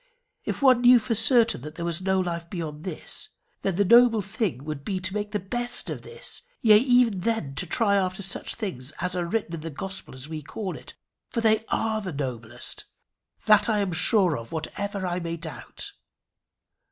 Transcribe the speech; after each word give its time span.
If 0.45 0.63
one 0.63 0.81
knew 0.81 0.97
for 0.97 1.13
certain 1.13 1.61
that 1.61 1.75
there 1.75 1.85
was 1.85 2.01
no 2.01 2.19
life 2.19 2.49
beyond 2.49 2.83
this, 2.83 3.29
then 3.61 3.75
the 3.75 3.85
noble 3.85 4.23
thing 4.23 4.63
would 4.65 4.83
be 4.83 4.99
to 4.99 5.13
make 5.13 5.29
the 5.29 5.39
best 5.39 5.91
of 5.91 6.01
this, 6.01 6.41
yea 6.59 6.77
even 6.79 7.19
then 7.19 7.53
to 7.53 7.67
try 7.67 7.97
after 7.97 8.23
such 8.23 8.55
things 8.55 8.91
as 8.99 9.15
are 9.15 9.27
written 9.27 9.53
in 9.53 9.59
the 9.61 9.69
Gospel 9.69 10.15
as 10.15 10.27
we 10.27 10.41
call 10.41 10.75
it 10.75 10.95
for 11.29 11.41
they 11.41 11.65
are 11.67 12.01
the 12.01 12.11
noblest. 12.13 12.85
That 13.45 13.69
I 13.69 13.77
am 13.77 13.91
sure 13.91 14.35
of, 14.39 14.51
whatever 14.51 15.05
I 15.05 15.19
may 15.19 15.37
doubt. 15.37 15.91